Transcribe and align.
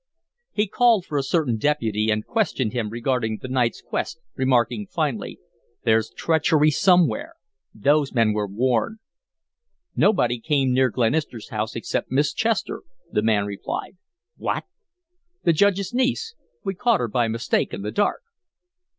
He 0.51 0.65
called 0.67 1.05
for 1.05 1.15
a 1.15 1.21
certain 1.21 1.57
deputy 1.57 2.09
and 2.09 2.25
questioned 2.25 2.73
him 2.73 2.89
regarding 2.89 3.37
the 3.37 3.47
night's 3.47 3.83
quest, 3.83 4.17
remarking, 4.35 4.87
finally: 4.87 5.39
"There's 5.83 6.09
treachery 6.09 6.71
somewhere. 6.71 7.33
Those 7.71 8.11
men 8.11 8.33
were 8.33 8.47
warned." 8.47 8.97
"Nobody 9.95 10.39
came 10.39 10.73
near 10.73 10.89
Glenister's 10.89 11.49
house 11.49 11.75
except 11.75 12.09
Miss 12.09 12.33
Chester," 12.33 12.81
the 13.11 13.21
man 13.21 13.45
replied. 13.45 13.97
"What?" 14.37 14.63
"The 15.43 15.53
Judge's 15.53 15.93
niece. 15.93 16.33
We 16.63 16.73
caught 16.73 16.99
her 17.01 17.07
by 17.07 17.27
mistake 17.27 17.71
in 17.71 17.83
the 17.83 17.91
dark." 17.91 18.23